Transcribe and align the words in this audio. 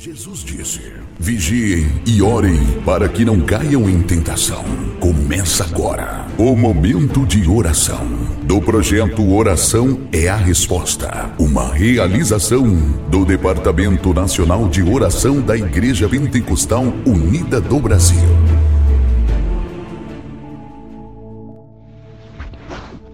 Jesus 0.00 0.44
disse: 0.44 0.92
Vigiem 1.18 1.84
e 2.06 2.22
orem 2.22 2.56
para 2.84 3.08
que 3.08 3.24
não 3.24 3.40
caiam 3.40 3.90
em 3.90 4.00
tentação. 4.00 4.62
Começa 5.00 5.64
agora 5.64 6.24
o 6.38 6.54
momento 6.54 7.26
de 7.26 7.48
oração 7.48 8.06
do 8.44 8.60
projeto 8.62 9.28
Oração 9.28 10.06
é 10.12 10.28
a 10.28 10.36
Resposta, 10.36 11.34
uma 11.36 11.74
realização 11.74 12.64
do 13.10 13.24
Departamento 13.24 14.14
Nacional 14.14 14.68
de 14.68 14.84
Oração 14.84 15.40
da 15.40 15.56
Igreja 15.56 16.08
Pentecostal 16.08 16.84
Unida 17.04 17.60
do 17.60 17.80
Brasil. 17.80 18.28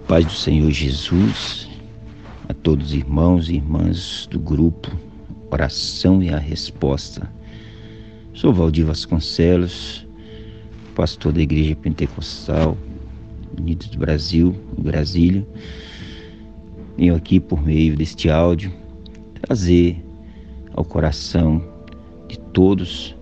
Paz 0.07 0.27
do 0.27 0.33
Senhor 0.33 0.71
Jesus, 0.71 1.67
a 2.47 2.53
todos 2.53 2.89
os 2.89 2.93
irmãos 2.93 3.49
e 3.49 3.55
irmãs 3.55 4.29
do 4.31 4.39
grupo 4.39 5.14
oração 5.51 6.23
e 6.23 6.31
a 6.31 6.39
resposta. 6.39 7.31
Sou 8.33 8.53
Valdir 8.53 8.87
Vasconcelos, 8.87 10.07
pastor 10.95 11.33
da 11.33 11.41
Igreja 11.41 11.77
Pentecostal 11.77 12.77
Unidos 13.59 13.89
do 13.89 13.99
Brasil, 13.99 14.55
Brasília. 14.79 15.47
Venho 16.97 17.15
aqui 17.15 17.41
por 17.41 17.63
meio 17.63 17.97
deste 17.97 18.29
áudio 18.29 18.73
trazer 19.43 20.03
ao 20.75 20.85
coração 20.85 21.63
de 22.29 22.39
todos 22.53 23.15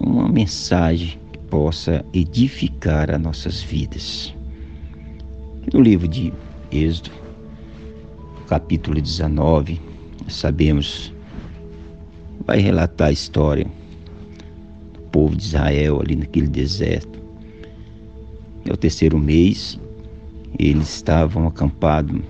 uma 0.00 0.28
mensagem 0.28 1.18
que 1.32 1.38
possa 1.50 2.04
edificar 2.12 3.10
as 3.10 3.20
nossas 3.20 3.60
vidas. 3.62 4.34
No 5.72 5.80
livro 5.80 6.08
de 6.08 6.32
Êxodo, 6.70 7.10
capítulo 8.46 9.00
19, 9.00 9.80
sabemos 10.28 11.12
vai 12.48 12.60
relatar 12.60 13.08
a 13.08 13.12
história 13.12 13.66
do 14.94 15.00
povo 15.12 15.36
de 15.36 15.44
Israel 15.44 16.00
ali 16.00 16.16
naquele 16.16 16.48
deserto. 16.48 17.22
E 18.64 18.70
ao 18.70 18.76
terceiro 18.76 19.18
mês, 19.18 19.78
eles 20.58 20.88
estavam 20.94 21.46
acampados 21.46 22.22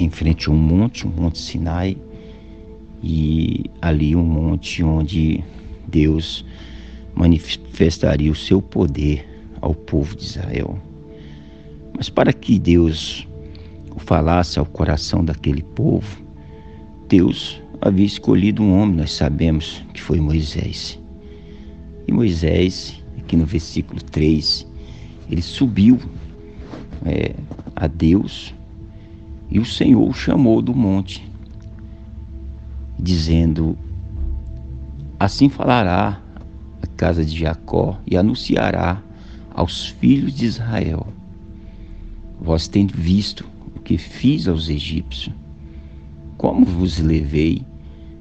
em 0.00 0.10
frente 0.10 0.48
a 0.48 0.52
um 0.52 0.56
monte, 0.56 1.06
um 1.06 1.12
monte 1.12 1.38
Sinai, 1.38 1.96
e 3.04 3.70
ali 3.80 4.16
um 4.16 4.24
monte 4.24 4.82
onde 4.82 5.44
Deus 5.86 6.44
manifestaria 7.14 8.32
o 8.32 8.34
seu 8.34 8.60
poder 8.60 9.24
ao 9.60 9.76
povo 9.76 10.16
de 10.16 10.24
Israel. 10.24 10.76
Mas 11.96 12.10
para 12.10 12.32
que 12.32 12.58
Deus 12.58 13.28
falasse 13.98 14.58
ao 14.58 14.66
coração 14.66 15.24
daquele 15.24 15.62
povo, 15.62 16.20
Deus 17.06 17.62
havia 17.84 18.06
escolhido 18.06 18.62
um 18.62 18.80
homem, 18.80 18.96
nós 18.96 19.12
sabemos 19.12 19.84
que 19.92 20.00
foi 20.00 20.18
Moisés. 20.18 20.98
E 22.08 22.12
Moisés, 22.12 22.98
aqui 23.18 23.36
no 23.36 23.44
versículo 23.44 24.02
3, 24.02 24.66
ele 25.30 25.42
subiu 25.42 26.00
é, 27.04 27.34
a 27.76 27.86
Deus 27.86 28.54
e 29.50 29.58
o 29.58 29.66
Senhor 29.66 30.08
o 30.08 30.14
chamou 30.14 30.62
do 30.62 30.74
monte, 30.74 31.30
dizendo: 32.98 33.76
Assim 35.20 35.50
falará 35.50 36.22
a 36.80 36.86
casa 36.86 37.22
de 37.22 37.38
Jacó 37.38 37.98
e 38.06 38.16
anunciará 38.16 39.02
aos 39.52 39.88
filhos 39.88 40.32
de 40.32 40.46
Israel: 40.46 41.06
Vós 42.40 42.66
tendes 42.66 42.98
visto 42.98 43.44
o 43.76 43.80
que 43.80 43.98
fiz 43.98 44.48
aos 44.48 44.70
egípcios 44.70 45.34
como 46.44 46.66
vos 46.66 46.98
levei 46.98 47.62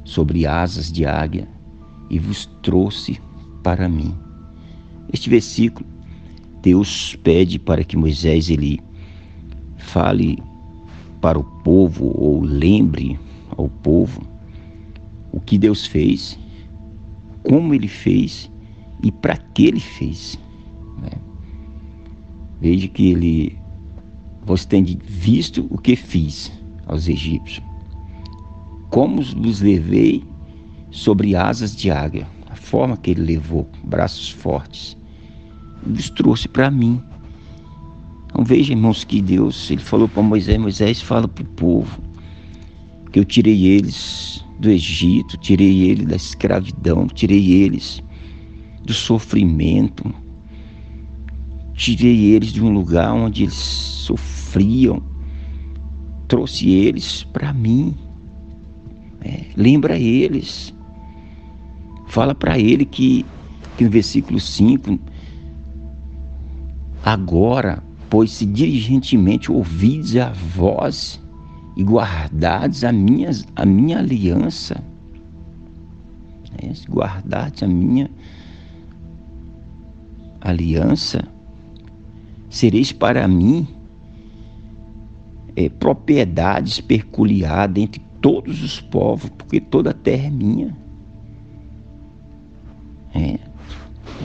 sobre 0.04 0.46
asas 0.46 0.92
de 0.92 1.06
águia 1.06 1.48
e 2.10 2.20
vos 2.20 2.50
trouxe 2.62 3.20
para 3.64 3.88
mim. 3.88 4.14
Este 5.12 5.30
versículo, 5.30 5.86
Deus 6.62 7.16
pede 7.24 7.60
para 7.60 7.84
que 7.84 7.98
Moisés 7.98 8.50
ele 8.50 8.80
fale 9.78 10.42
para 11.22 11.40
o 11.40 11.44
povo 11.44 12.14
ou 12.16 12.42
lembre 12.42 13.20
ao 13.58 13.70
povo 13.70 14.22
o 15.32 15.40
que 15.40 15.58
Deus 15.58 15.86
fez, 15.86 16.38
como 17.44 17.74
ele 17.74 17.88
fez 17.88 18.52
e 19.02 19.12
para 19.12 19.38
que 19.38 19.68
ele 19.68 19.80
fez. 19.80 20.40
Né? 21.02 21.12
Veja 22.62 22.88
que 22.88 23.12
ele, 23.12 23.58
você 24.46 24.68
tem 24.68 24.84
visto 24.84 25.68
o 25.70 25.78
que 25.78 25.96
fiz 25.96 26.52
aos 26.86 27.08
egípcios 27.08 27.73
como 28.94 29.22
os 29.22 29.60
levei 29.60 30.24
sobre 30.92 31.36
asas 31.36 31.76
de 31.76 31.90
águia, 31.90 32.28
a 32.52 32.56
forma 32.56 32.96
que 32.96 33.10
ele 33.10 33.24
levou, 33.24 33.68
braços 33.84 34.30
fortes, 34.30 34.96
os 35.84 36.12
trouxe 36.12 36.48
para 36.48 36.70
mim. 36.70 37.02
Então 38.28 38.46
veja, 38.46 38.72
irmãos, 38.72 39.04
que 39.04 39.20
Deus, 39.20 39.72
ele 39.72 39.82
falou 39.82 40.08
para 40.08 40.22
Moisés, 40.22 40.60
Moisés 40.60 41.02
fala 41.02 41.28
para 41.28 41.44
o 41.44 41.48
povo, 41.56 42.00
que 43.12 43.18
eu 43.18 43.26
tirei 43.26 43.66
eles 43.66 44.46
do 44.60 44.70
Egito, 44.70 45.38
tirei 45.38 45.90
eles 45.90 46.06
da 46.06 46.16
escravidão, 46.16 47.08
tirei 47.08 47.52
eles 47.52 48.00
do 48.86 48.94
sofrimento, 48.94 50.14
tirei 51.74 52.26
eles 52.26 52.54
de 52.54 52.62
um 52.64 52.72
lugar 52.72 53.12
onde 53.12 53.42
eles 53.42 53.56
sofriam, 53.56 55.02
trouxe 56.28 56.70
eles 56.70 57.24
para 57.24 57.52
mim. 57.52 57.96
É, 59.24 59.46
lembra 59.56 59.98
eles. 59.98 60.74
Fala 62.08 62.36
para 62.36 62.60
ele 62.60 62.86
que, 62.86 63.26
que 63.78 63.86
no 63.86 63.90
versículo 63.90 64.40
5, 64.40 65.00
agora, 67.04 67.82
pois 68.10 68.32
se 68.32 68.46
diligentemente 68.46 69.52
ouvides 69.52 70.16
a 70.18 70.30
voz 70.30 71.22
e 71.76 71.84
guardados 71.84 72.84
a 72.84 72.92
minha, 72.92 73.32
a 73.56 73.66
minha 73.66 74.00
aliança, 74.00 74.84
é, 76.62 76.72
guardados 76.92 77.64
a 77.64 77.68
minha 77.68 78.12
aliança, 80.42 81.24
sereis 82.50 82.92
para 82.92 83.28
mim 83.28 83.66
é, 85.56 85.70
propriedades 85.70 86.82
peculiar 86.82 87.68
dentre 87.68 88.02
todos 88.24 88.64
os 88.64 88.80
povos, 88.80 89.30
porque 89.38 89.60
toda 89.60 89.90
a 89.90 89.94
terra 89.94 90.28
é 90.28 90.30
minha. 90.30 90.76
É. 93.14 93.38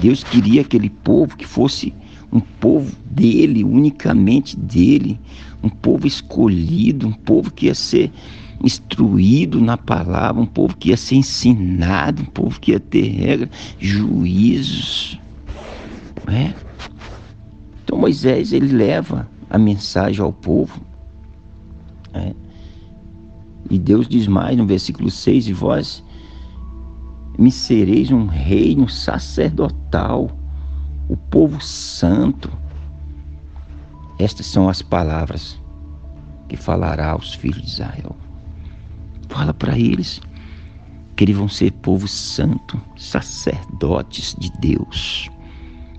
Deus 0.01 0.23
queria 0.23 0.61
aquele 0.61 0.89
povo 0.89 1.37
que 1.37 1.45
fosse 1.45 1.93
um 2.33 2.39
povo 2.39 2.97
dele, 3.05 3.65
unicamente 3.65 4.57
dele, 4.57 5.19
um 5.65 5.69
povo 5.69 6.07
escolhido, 6.07 7.09
um 7.09 7.13
povo 7.13 7.53
que 7.53 7.67
ia 7.67 7.75
ser 7.75 8.13
instruído 8.63 9.61
na 9.61 9.77
palavra, 9.77 10.41
um 10.41 10.47
povo 10.47 10.77
que 10.77 10.91
ia 10.91 10.97
ser 10.97 11.17
ensinado, 11.17 12.23
um 12.23 12.27
povo 12.27 12.61
que 12.61 12.71
ia 12.71 12.81
ter 12.81 13.09
regra, 13.09 13.51
juízos. 13.81 15.19
É. 16.29 16.55
Então 17.83 17.99
Moisés 17.99 18.53
ele 18.53 18.77
leva 18.77 19.29
a 19.51 19.59
mensagem 19.59 20.23
ao 20.23 20.33
povo. 20.33 20.81
É. 22.15 22.48
E 23.71 23.79
Deus 23.79 24.09
diz 24.09 24.27
mais 24.27 24.57
no 24.57 24.67
versículo 24.67 25.11
6: 25.11 25.49
E 25.49 25.53
vós 25.53 26.03
me 27.39 27.53
sereis 27.53 28.11
um 28.11 28.27
reino 28.27 28.89
sacerdotal, 28.89 30.31
o 31.09 31.17
povo 31.17 31.61
santo. 31.63 32.51
Estas 34.19 34.47
são 34.47 34.69
as 34.69 34.83
palavras 34.83 35.59
que 36.49 36.57
falará 36.57 37.13
aos 37.13 37.35
filhos 37.35 37.63
de 37.63 37.69
Israel. 37.69 38.17
Fala 39.29 39.55
para 39.55 39.79
eles 39.79 40.21
que 41.15 41.25
eles 41.25 41.37
vão 41.37 41.49
ser 41.49 41.73
povo 41.73 42.09
santo, 42.09 42.81
sacerdotes 42.97 44.35
de 44.39 44.51
Deus. 44.61 45.31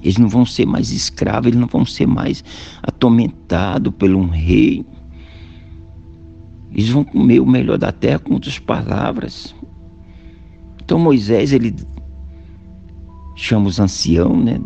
Eles 0.02 0.18
não 0.18 0.28
vão 0.28 0.46
ser 0.46 0.66
mais 0.66 0.92
escravos, 0.92 1.48
eles 1.48 1.60
não 1.60 1.68
vão 1.68 1.86
ser 1.86 2.08
mais 2.08 2.44
atormentados 2.84 3.94
por 3.98 4.10
um 4.10 4.28
rei 4.28 4.86
eles 6.72 6.90
vão 6.90 7.04
comer 7.04 7.40
o 7.40 7.46
melhor 7.46 7.78
da 7.78 7.92
terra 7.92 8.20
com 8.20 8.34
outras 8.34 8.60
palavras. 8.60 9.56
Então 10.84 11.00
Moisés, 11.00 11.52
ele 11.52 11.76
chama 13.36 13.68
os 13.68 13.80
anciãos 13.80 14.44
né, 14.44 14.60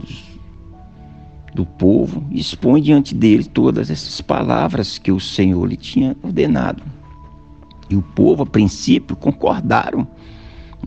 do, 1.53 1.65
povo 1.65 2.25
e 2.31 2.39
expõe 2.39 2.81
diante 2.81 3.13
dele 3.13 3.45
todas 3.45 3.89
essas 3.89 4.19
palavras 4.21 4.97
que 4.97 5.11
o 5.11 5.19
Senhor 5.19 5.65
lhe 5.65 5.77
tinha 5.77 6.15
ordenado. 6.23 6.83
E 7.89 7.95
o 7.95 8.01
povo, 8.01 8.44
a 8.44 8.45
princípio, 8.45 9.15
concordaram. 9.15 10.07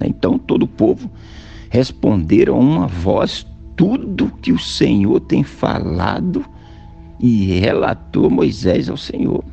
Né? 0.01 0.09
Então 0.09 0.39
todo 0.39 0.65
o 0.65 0.69
povo 0.69 1.11
responderam 1.71 2.57
a 2.57 2.59
uma 2.59 2.87
voz 2.87 3.47
tudo 3.77 4.33
que 4.43 4.53
o 4.53 4.59
Senhor 4.59 5.21
tem 5.21 5.43
falado 5.43 6.45
e 7.21 7.59
relatou 7.59 8.31
Moisés 8.31 8.89
ao 8.89 8.97
Senhor 8.97 9.45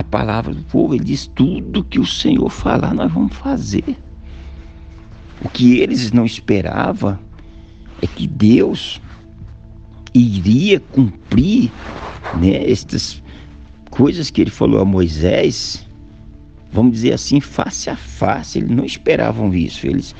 a 0.00 0.04
palavra 0.04 0.54
do 0.54 0.62
povo, 0.64 0.94
ele 0.94 1.04
diz: 1.04 1.26
tudo 1.26 1.84
que 1.84 2.00
o 2.00 2.06
Senhor 2.06 2.48
falar, 2.50 2.94
nós 2.94 3.12
vamos 3.12 3.36
fazer. 3.36 3.96
O 5.42 5.48
que 5.48 5.78
eles 5.78 6.12
não 6.12 6.26
esperavam 6.26 7.18
é 8.02 8.06
que 8.06 8.26
Deus 8.26 9.00
iria 10.12 10.80
cumprir 10.80 11.70
né, 12.38 12.70
estas 12.70 13.22
coisas 13.90 14.30
que 14.30 14.40
ele 14.40 14.50
falou 14.50 14.80
a 14.80 14.84
Moisés, 14.84 15.86
vamos 16.72 16.92
dizer 16.92 17.14
assim, 17.14 17.40
face 17.40 17.88
a 17.88 17.96
face. 17.96 18.58
Eles 18.58 18.70
não 18.70 18.84
esperavam 18.84 19.54
isso. 19.54 19.86
Eles 19.86 20.14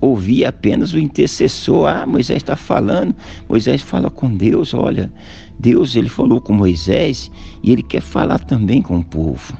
ouviam 0.00 0.48
apenas 0.48 0.92
o 0.92 0.98
intercessor. 0.98 1.88
Ah, 1.88 2.06
Moisés 2.06 2.38
está 2.38 2.56
falando. 2.56 3.14
Moisés 3.48 3.82
fala 3.82 4.10
com 4.10 4.34
Deus. 4.34 4.74
Olha, 4.74 5.12
Deus 5.58 5.96
ele 5.96 6.08
falou 6.08 6.40
com 6.40 6.52
Moisés 6.52 7.30
e 7.62 7.72
ele 7.72 7.82
quer 7.82 8.02
falar 8.02 8.38
também 8.40 8.82
com 8.82 8.98
o 8.98 9.04
povo. 9.04 9.56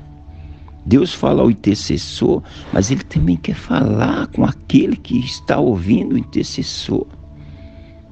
Deus 0.84 1.12
fala 1.12 1.42
ao 1.42 1.50
intercessor, 1.50 2.42
mas 2.72 2.92
ele 2.92 3.02
também 3.02 3.36
quer 3.36 3.56
falar 3.56 4.28
com 4.28 4.44
aquele 4.44 4.96
que 4.96 5.18
está 5.18 5.58
ouvindo 5.58 6.14
o 6.14 6.18
intercessor. 6.18 7.04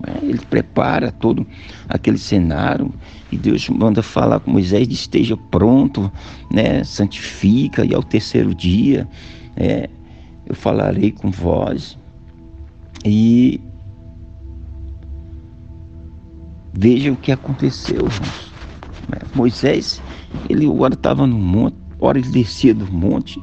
É, 0.06 0.25
ele 0.25 0.41
prepara 0.50 1.12
todo 1.12 1.47
aquele 1.88 2.19
cenário 2.19 2.93
e 3.31 3.37
Deus 3.37 3.69
manda 3.69 4.03
falar 4.03 4.41
com 4.41 4.50
Moisés: 4.50 4.88
esteja 4.88 5.37
pronto, 5.37 6.11
né? 6.50 6.82
santifica, 6.82 7.85
e 7.85 7.94
ao 7.94 8.03
terceiro 8.03 8.53
dia 8.55 9.09
é, 9.56 9.88
eu 10.47 10.55
falarei 10.55 11.12
com 11.12 11.31
vós. 11.31 11.97
E 13.04 13.60
veja 16.72 17.12
o 17.12 17.16
que 17.16 17.32
aconteceu, 17.32 18.06
irmãos. 18.06 18.54
Moisés, 19.34 20.00
ele 20.48 20.66
agora 20.66 20.94
estava 20.94 21.26
no 21.26 21.36
monte, 21.36 21.76
Ora, 22.04 22.18
ele 22.18 22.28
descia 22.28 22.74
do 22.74 22.90
monte. 22.92 23.42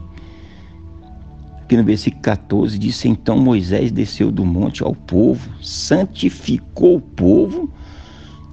Aqui 1.61 1.75
no 1.75 1.83
versículo 1.83 2.21
14 2.21 2.77
diz: 2.77 3.03
Então 3.05 3.39
Moisés 3.39 3.91
desceu 3.91 4.31
do 4.31 4.45
monte 4.45 4.83
ao 4.83 4.93
povo, 4.93 5.49
santificou 5.63 6.97
o 6.97 7.01
povo 7.01 7.73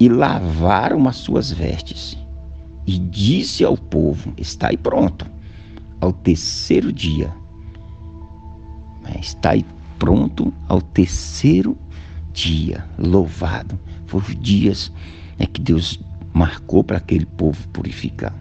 e 0.01 0.09
lavaram 0.09 1.07
as 1.07 1.17
suas 1.17 1.51
vestes. 1.51 2.17
E 2.87 2.99
disse 2.99 3.63
ao 3.65 3.77
povo: 3.77 4.33
Está 4.39 4.69
aí 4.69 4.79
pronto. 4.79 5.27
Ao 6.01 6.11
terceiro 6.11 6.91
dia. 6.91 7.31
Está 9.21 9.51
aí 9.51 9.65
pronto 9.99 10.53
ao 10.69 10.81
terceiro 10.81 11.77
dia. 12.33 12.85
Louvado. 12.99 13.79
Foram 14.07 14.27
os 14.27 14.37
dias 14.41 14.93
né, 15.39 15.47
que 15.47 15.61
Deus 15.61 16.01
marcou 16.33 16.85
para 16.85 16.99
aquele 16.99 17.27
povo 17.27 17.69
purificar. 17.69 18.35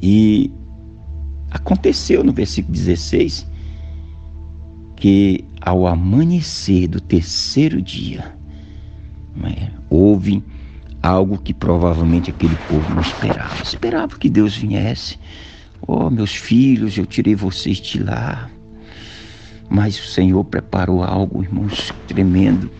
E 0.00 0.52
aconteceu 1.50 2.22
no 2.22 2.32
versículo 2.32 2.74
16 2.74 3.46
que 4.96 5.44
ao 5.60 5.86
amanhecer 5.86 6.88
do 6.88 7.00
terceiro 7.00 7.80
dia, 7.80 8.34
né, 9.36 9.70
houve 9.88 10.42
algo 11.02 11.38
que 11.38 11.54
provavelmente 11.54 12.30
aquele 12.30 12.56
povo 12.68 12.94
não 12.94 13.00
esperava. 13.00 13.62
Esperava 13.62 14.18
que 14.18 14.28
Deus 14.28 14.56
viesse. 14.56 15.18
Oh, 15.80 16.10
meus 16.10 16.34
filhos, 16.34 16.98
eu 16.98 17.06
tirei 17.06 17.34
vocês 17.36 17.78
de 17.78 18.02
lá. 18.02 18.50
Mas 19.68 19.98
o 19.98 20.06
Senhor 20.06 20.44
preparou 20.44 21.02
algo, 21.02 21.42
irmãos, 21.42 21.92
tremendo. 22.06 22.70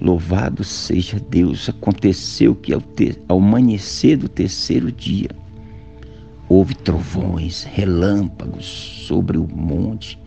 Louvado 0.00 0.64
seja 0.64 1.20
Deus. 1.20 1.68
Aconteceu 1.68 2.54
que 2.54 2.72
ao, 2.72 2.80
ter, 2.80 3.20
ao 3.28 3.38
amanhecer 3.38 4.16
do 4.16 4.28
terceiro 4.28 4.90
dia, 4.90 5.28
Houve 6.50 6.74
trovões, 6.74 7.62
relâmpagos 7.62 8.66
sobre 9.06 9.38
o 9.38 9.46
monte 9.46 10.18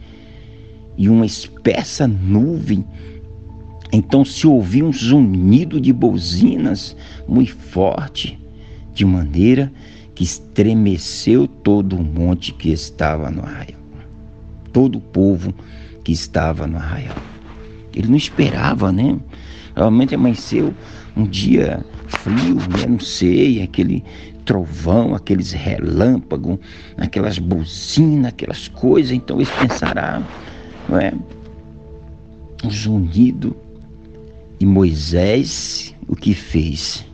e 0.98 1.10
uma 1.10 1.26
espessa 1.26 2.08
nuvem. 2.08 2.86
Então 3.92 4.24
se 4.24 4.48
ouvia 4.48 4.86
um 4.86 4.94
zunido 4.94 5.82
de 5.82 5.92
buzinas 5.92 6.96
muito 7.28 7.54
forte, 7.54 8.40
de 8.94 9.04
maneira 9.04 9.70
que 10.16 10.24
estremeceu 10.24 11.46
todo 11.46 11.98
o 11.98 12.04
monte 12.04 12.54
que 12.54 12.72
estava 12.72 13.30
no 13.30 13.42
arraial, 13.42 13.82
todo 14.74 14.98
o 14.98 15.02
povo 15.02 15.54
que 16.04 16.12
estava 16.12 16.68
no 16.68 16.78
arraial. 16.78 17.16
Ele 17.96 18.08
não 18.08 18.18
esperava, 18.18 18.92
né? 18.92 19.18
Realmente 19.76 20.16
amanheceu 20.16 20.74
um 21.16 21.26
dia 21.26 21.86
frio, 22.08 22.56
né? 22.56 22.88
não 22.90 23.00
sei, 23.00 23.62
aquele 23.62 24.04
trovão, 24.46 25.16
aqueles 25.16 25.52
relâmpagos, 25.52 26.58
aquelas 26.98 27.40
buzinas, 27.40 28.28
aquelas 28.28 28.68
coisas. 28.68 29.12
Então 29.12 29.38
eles 29.38 29.50
pensaram, 29.52 30.26
não 30.90 31.00
é? 31.00 31.14
Um 32.64 32.70
zunido. 32.70 33.56
E 34.60 34.66
Moisés, 34.66 35.94
o 36.08 36.16
que 36.16 36.34
fez? 36.34 37.06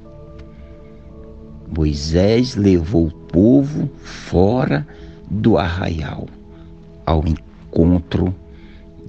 Moisés 1.76 2.56
levou 2.56 3.08
o 3.08 3.12
povo 3.12 3.90
fora 4.04 4.88
do 5.30 5.58
arraial 5.58 6.28
ao 7.06 7.20
encontro 7.20 7.49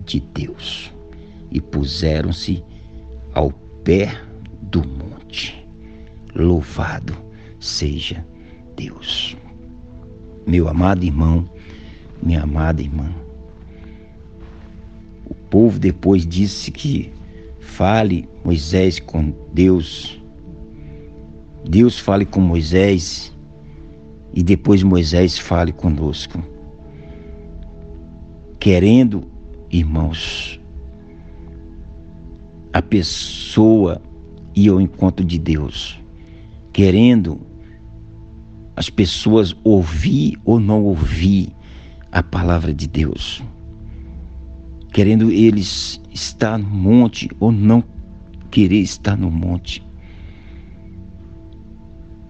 de 0.04 0.20
Deus 0.20 0.92
e 1.50 1.60
puseram-se 1.60 2.64
ao 3.34 3.52
pé 3.84 4.12
do 4.62 4.86
monte. 4.86 5.66
Louvado 6.34 7.16
seja 7.58 8.24
Deus. 8.76 9.36
Meu 10.46 10.68
amado 10.68 11.04
irmão, 11.04 11.48
minha 12.22 12.42
amada 12.42 12.82
irmã, 12.82 13.14
o 15.24 15.34
povo 15.34 15.78
depois 15.78 16.26
disse 16.26 16.70
que 16.70 17.12
fale 17.60 18.28
Moisés 18.44 18.98
com 18.98 19.32
Deus, 19.52 20.20
Deus 21.68 21.98
fale 21.98 22.24
com 22.24 22.40
Moisés 22.40 23.32
e 24.32 24.42
depois 24.42 24.82
Moisés 24.82 25.38
fale 25.38 25.72
conosco. 25.72 26.42
Querendo, 28.60 29.22
irmãos, 29.70 30.60
a 32.74 32.82
pessoa 32.82 34.02
ir 34.54 34.68
ao 34.68 34.78
encontro 34.78 35.24
de 35.24 35.38
Deus, 35.38 35.98
querendo 36.70 37.40
as 38.76 38.90
pessoas 38.90 39.56
ouvir 39.64 40.38
ou 40.44 40.60
não 40.60 40.84
ouvir 40.84 41.54
a 42.12 42.22
palavra 42.22 42.74
de 42.74 42.86
Deus, 42.86 43.42
querendo 44.92 45.30
eles 45.30 45.98
estar 46.12 46.58
no 46.58 46.68
monte 46.68 47.30
ou 47.40 47.50
não 47.50 47.82
querer 48.50 48.80
estar 48.80 49.16
no 49.16 49.30
monte. 49.30 49.82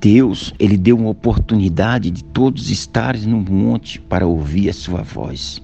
Deus, 0.00 0.54
ele 0.60 0.76
deu 0.76 0.96
uma 0.96 1.10
oportunidade 1.10 2.08
de 2.08 2.22
todos 2.22 2.70
estarem 2.70 3.22
no 3.22 3.40
monte 3.40 4.00
para 4.00 4.28
ouvir 4.28 4.68
a 4.68 4.72
sua 4.72 5.02
voz. 5.02 5.60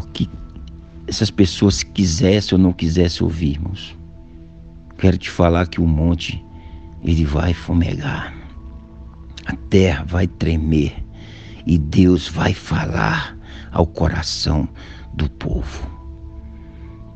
O 0.00 0.02
que 0.02 0.30
essas 1.06 1.30
pessoas 1.30 1.82
quisessem 1.82 2.56
ou 2.56 2.62
não 2.62 2.72
quisessem 2.72 3.22
ouvir, 3.22 3.50
irmãos. 3.50 3.94
Quero 4.96 5.18
te 5.18 5.28
falar 5.28 5.66
que 5.66 5.78
o 5.78 5.86
monte 5.86 6.42
ele 7.04 7.22
vai 7.22 7.52
fumegar, 7.52 8.34
a 9.44 9.54
terra 9.68 10.04
vai 10.04 10.26
tremer 10.26 10.94
e 11.66 11.76
Deus 11.76 12.28
vai 12.28 12.54
falar 12.54 13.36
ao 13.70 13.86
coração 13.86 14.66
do 15.12 15.28
povo. 15.28 15.86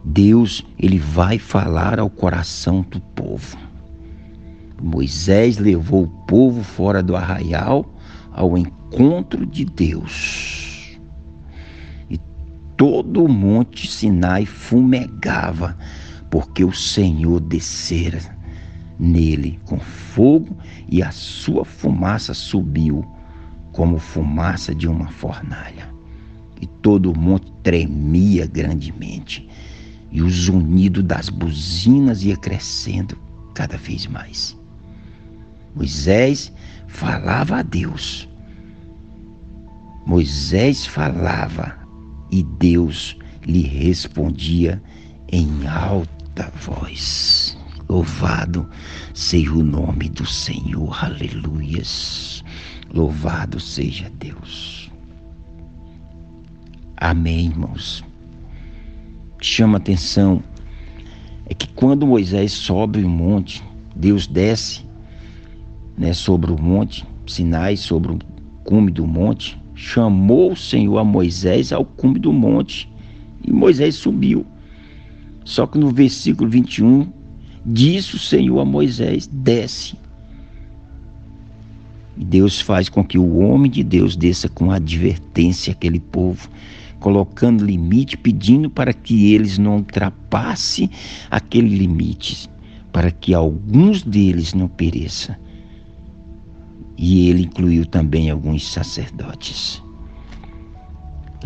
Deus, 0.04 0.62
ele 0.78 0.98
vai 0.98 1.38
falar 1.38 1.98
ao 1.98 2.10
coração 2.10 2.84
do 2.90 3.00
povo. 3.00 3.56
Moisés 4.82 5.56
levou 5.56 6.04
o 6.04 6.26
povo 6.26 6.62
fora 6.62 7.02
do 7.02 7.16
arraial 7.16 7.86
ao 8.30 8.58
encontro 8.58 9.46
de 9.46 9.64
Deus. 9.64 10.73
Todo 12.84 13.24
o 13.24 13.28
monte 13.30 13.90
Sinai 13.90 14.44
fumegava, 14.44 15.74
porque 16.30 16.62
o 16.62 16.70
Senhor 16.70 17.40
descera 17.40 18.20
nele 18.98 19.58
com 19.64 19.78
fogo 19.78 20.54
e 20.86 21.02
a 21.02 21.10
sua 21.10 21.64
fumaça 21.64 22.34
subiu 22.34 23.02
como 23.72 23.98
fumaça 23.98 24.74
de 24.74 24.86
uma 24.86 25.08
fornalha. 25.08 25.88
E 26.60 26.66
todo 26.66 27.10
o 27.10 27.18
monte 27.18 27.50
tremia 27.62 28.46
grandemente, 28.46 29.48
e 30.12 30.20
o 30.20 30.28
zunido 30.28 31.02
das 31.02 31.30
buzinas 31.30 32.22
ia 32.22 32.36
crescendo 32.36 33.16
cada 33.54 33.78
vez 33.78 34.06
mais. 34.06 34.54
Moisés 35.74 36.52
falava 36.86 37.60
a 37.60 37.62
Deus. 37.62 38.28
Moisés 40.04 40.84
falava 40.84 41.82
e 42.30 42.42
Deus 42.42 43.16
lhe 43.46 43.62
respondia 43.62 44.82
em 45.30 45.66
alta 45.66 46.50
voz. 46.60 47.56
Louvado 47.88 48.68
seja 49.12 49.52
o 49.52 49.62
nome 49.62 50.08
do 50.08 50.26
Senhor, 50.26 51.04
aleluias. 51.04 52.42
Louvado 52.92 53.60
seja 53.60 54.10
Deus. 54.18 54.90
Amém, 56.96 57.46
irmãos. 57.46 58.04
Chama 59.40 59.76
atenção 59.76 60.42
é 61.46 61.52
que 61.52 61.68
quando 61.68 62.06
Moisés 62.06 62.52
sobe 62.52 63.04
o 63.04 63.08
monte, 63.08 63.62
Deus 63.94 64.26
desce 64.26 64.82
né, 65.96 66.12
sobre 66.12 66.50
o 66.50 66.60
monte, 66.60 67.06
Sinai, 67.26 67.76
sobre 67.76 68.12
o 68.12 68.18
cume 68.64 68.90
do 68.90 69.06
monte, 69.06 69.60
chamou 69.74 70.52
o 70.52 70.56
Senhor 70.56 70.98
a 70.98 71.04
Moisés 71.04 71.72
ao 71.72 71.84
cume 71.84 72.18
do 72.18 72.32
monte 72.32 72.88
e 73.46 73.52
Moisés 73.52 73.96
subiu. 73.96 74.46
Só 75.44 75.66
que 75.66 75.78
no 75.78 75.90
versículo 75.90 76.48
21, 76.48 77.06
disse 77.64 78.16
o 78.16 78.18
Senhor 78.18 78.60
a 78.60 78.64
Moisés: 78.64 79.26
desce. 79.26 79.96
Deus 82.16 82.60
faz 82.60 82.88
com 82.88 83.04
que 83.04 83.18
o 83.18 83.38
homem 83.38 83.70
de 83.70 83.82
Deus 83.82 84.16
desça 84.16 84.48
com 84.48 84.70
advertência 84.70 85.72
aquele 85.72 85.98
povo, 85.98 86.48
colocando 87.00 87.64
limite, 87.64 88.16
pedindo 88.16 88.70
para 88.70 88.92
que 88.92 89.32
eles 89.32 89.58
não 89.58 89.78
ultrapassem 89.78 90.88
aquele 91.30 91.76
limite, 91.76 92.48
para 92.92 93.10
que 93.10 93.34
alguns 93.34 94.02
deles 94.02 94.54
não 94.54 94.68
pereçam. 94.68 95.34
E 96.96 97.28
ele 97.28 97.44
incluiu 97.44 97.84
também 97.86 98.30
alguns 98.30 98.70
sacerdotes. 98.70 99.82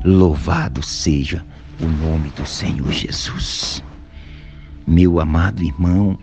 Louvado 0.05 0.83
seja 0.83 1.45
o 1.81 1.87
nome 1.87 2.31
do 2.31 2.47
Senhor 2.47 2.91
Jesus. 2.93 3.83
Meu 4.87 5.21
amado 5.21 5.63
irmão, 5.63 6.19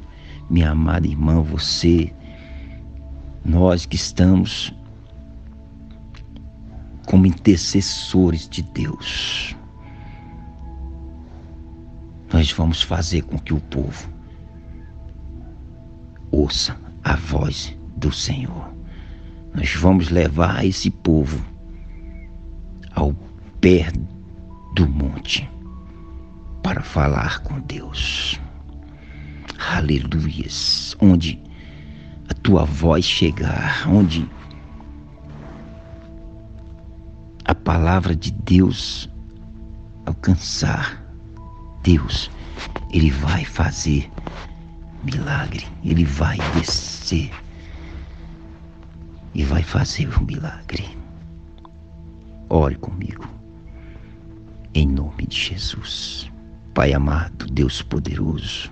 minha 0.50 0.72
amada 0.72 1.08
irmã, 1.08 1.42
você, 1.42 2.14
nós 3.44 3.86
que 3.86 3.96
estamos 3.96 4.74
como 7.06 7.26
intercessores 7.26 8.50
de 8.50 8.62
Deus, 8.64 9.56
nós 12.34 12.52
vamos 12.52 12.82
fazer 12.82 13.22
com 13.22 13.38
que 13.38 13.54
o 13.54 13.62
povo 13.62 14.10
ouça 16.32 16.76
a 17.04 17.16
voz 17.16 17.78
do 17.96 18.12
Senhor. 18.12 18.75
Nós 19.56 19.74
vamos 19.74 20.10
levar 20.10 20.66
esse 20.66 20.92
povo 20.92 21.42
ao 22.94 23.16
pé 23.62 23.90
do 24.74 24.86
monte 24.86 25.50
para 26.62 26.82
falar 26.82 27.40
com 27.40 27.62
Deus. 27.62 28.38
Aleluias. 29.58 30.94
Onde 31.00 31.42
a 32.28 32.34
tua 32.34 32.66
voz 32.66 33.06
chegar, 33.06 33.88
onde 33.88 34.30
a 37.46 37.56
palavra 37.56 38.14
de 38.14 38.32
Deus 38.32 39.10
alcançar, 40.06 41.02
Deus, 41.82 42.30
Ele 42.92 43.10
vai 43.10 43.46
fazer 43.46 44.12
milagre, 45.02 45.66
Ele 45.82 46.04
vai 46.04 46.38
descer 46.56 47.32
e 49.36 49.44
vai 49.44 49.62
fazer 49.62 50.08
um 50.18 50.26
milagre. 50.26 50.98
Ore 52.50 52.76
comigo, 52.76 53.28
em 54.74 54.88
nome 54.88 55.28
de 55.28 55.36
Jesus. 55.36 56.32
Pai 56.74 56.94
amado, 56.94 57.46
Deus 57.48 57.82
poderoso, 57.82 58.72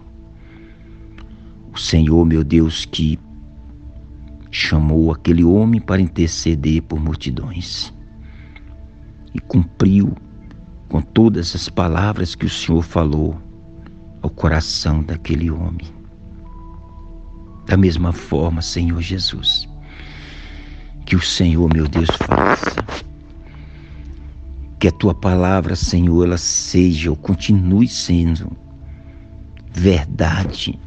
o 1.73 1.77
Senhor, 1.77 2.25
meu 2.25 2.43
Deus, 2.43 2.85
que 2.85 3.19
chamou 4.51 5.11
aquele 5.11 5.43
homem 5.43 5.81
para 5.81 6.01
interceder 6.01 6.81
por 6.83 6.99
multidões 6.99 7.93
e 9.33 9.39
cumpriu 9.39 10.15
com 10.87 11.01
todas 11.01 11.55
as 11.55 11.67
palavras 11.69 12.35
que 12.35 12.45
o 12.45 12.49
Senhor 12.49 12.83
falou 12.83 13.37
ao 14.21 14.29
coração 14.29 15.01
daquele 15.01 15.49
homem. 15.49 15.87
Da 17.65 17.75
mesma 17.75 18.11
forma, 18.11 18.61
Senhor 18.61 19.01
Jesus, 19.01 19.67
que 21.13 21.17
o 21.17 21.21
Senhor, 21.21 21.71
meu 21.71 21.87
Deus, 21.87 22.09
faça. 22.27 22.83
Que 24.79 24.87
a 24.87 24.91
tua 24.91 25.13
palavra, 25.13 25.75
Senhor, 25.75 26.25
ela 26.25 26.39
seja 26.39 27.11
ou 27.11 27.15
continue 27.15 27.87
sendo 27.87 28.51
verdade 29.71 30.79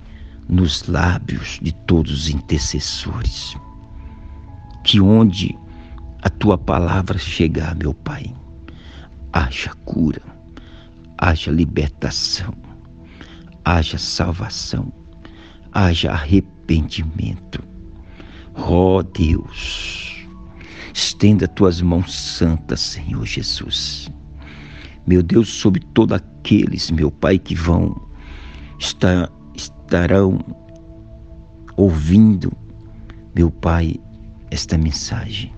nos 0.48 0.88
lábios 0.88 1.60
de 1.62 1.72
todos 1.72 2.12
os 2.12 2.28
intercessores. 2.28 3.56
Que 4.82 5.00
onde 5.00 5.56
a 6.22 6.28
tua 6.28 6.58
palavra 6.58 7.18
chegar, 7.18 7.76
meu 7.76 7.94
Pai, 7.94 8.34
haja 9.32 9.72
cura, 9.84 10.22
haja 11.18 11.52
libertação, 11.52 12.52
haja 13.64 13.96
salvação, 13.96 14.92
haja 15.72 16.10
arrependimento. 16.10 17.62
Ó 18.56 18.96
oh, 18.96 19.02
Deus, 19.04 20.05
Estenda 20.96 21.46
tuas 21.46 21.82
mãos 21.82 22.14
santas, 22.14 22.80
Senhor 22.80 23.26
Jesus. 23.26 24.08
Meu 25.06 25.22
Deus, 25.22 25.46
sobre 25.46 25.80
todos 25.92 26.16
aqueles, 26.16 26.90
meu 26.90 27.10
Pai, 27.10 27.38
que 27.38 27.54
vão 27.54 27.94
estar, 28.78 29.30
estarão 29.54 30.38
ouvindo, 31.76 32.50
meu 33.34 33.50
Pai, 33.50 33.96
esta 34.50 34.78
mensagem. 34.78 35.52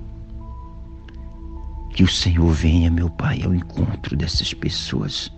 Que 1.95 2.03
o 2.03 2.09
Senhor 2.09 2.53
venha, 2.53 2.91
meu 2.91 3.09
Pai, 3.09 3.41
ao 3.45 3.55
encontro 3.55 4.17
dessas 4.17 4.53
pessoas, 4.53 5.33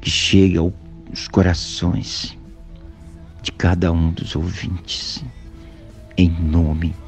que 0.00 0.10
chegue 0.10 0.58
aos 0.58 1.28
corações 1.30 2.36
de 3.42 3.52
cada 3.52 3.92
um 3.92 4.10
dos 4.10 4.34
ouvintes, 4.34 5.24
em 6.16 6.28
nome 6.28 6.88
de 6.88 7.07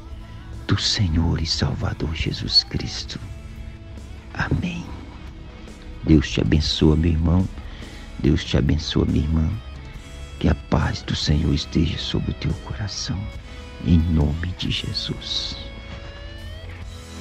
do 0.71 0.79
Senhor 0.79 1.41
e 1.41 1.45
Salvador 1.45 2.15
Jesus 2.15 2.63
Cristo. 2.63 3.19
Amém. 4.33 4.85
Deus 6.05 6.31
te 6.31 6.39
abençoa, 6.39 6.95
meu 6.95 7.11
irmão. 7.11 7.45
Deus 8.19 8.45
te 8.45 8.57
abençoa, 8.57 9.03
minha 9.03 9.25
irmã. 9.25 9.49
Que 10.39 10.47
a 10.47 10.55
paz 10.55 11.01
do 11.01 11.13
Senhor 11.13 11.53
esteja 11.53 11.97
sobre 11.97 12.31
o 12.31 12.35
teu 12.35 12.53
coração. 12.63 13.19
Em 13.85 13.97
nome 13.97 14.47
de 14.57 14.71
Jesus. 14.71 15.57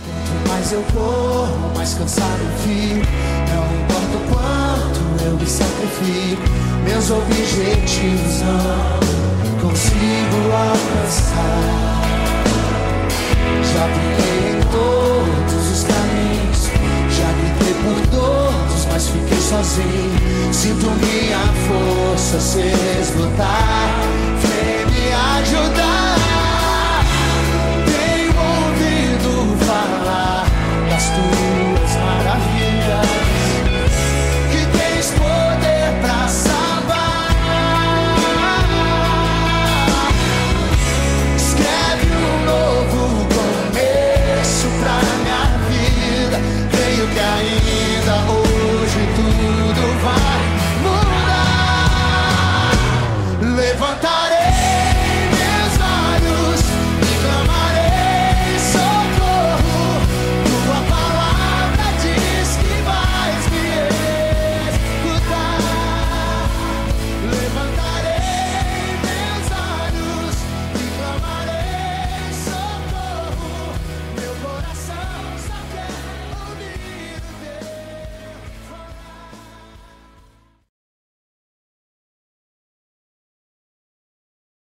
Quanto 0.05 0.49
mais 0.49 0.71
eu 0.71 0.83
corro, 0.95 1.75
mais 1.75 1.95
cansado 1.95 2.45
fico. 2.63 3.05
Não 3.53 3.83
importa 3.83 4.17
o 4.17 4.29
quanto 4.31 5.25
eu 5.25 5.37
me 5.37 5.47
sacrifico, 5.47 6.43
meus 6.85 7.11
objetivos 7.11 8.43
não 8.43 9.69
consigo 9.69 10.53
alcançar. 10.53 12.00
Já 13.81 13.89
trilhei 13.89 14.59
em 14.59 14.61
todos 14.71 15.71
os 15.73 15.85
caminhos, 15.85 16.71
já 17.17 17.33
gritei 17.33 17.75
por 17.83 18.07
todos, 18.09 18.85
mas 18.93 19.09
fiquei 19.09 19.41
sozinho. 19.41 20.53
Sinto 20.53 20.91
minha 21.01 21.39
força 21.67 22.39
se 22.39 22.61
esgotar, 23.01 23.89
vem 24.43 24.85
me 24.85 25.13
ajudar. 25.15 25.80